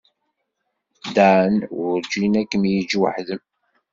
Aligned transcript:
Dan 1.15 1.53
werǧin 1.77 2.33
ad 2.41 2.47
kem-yeǧǧ 2.51 2.91
weḥd-m. 3.01 3.43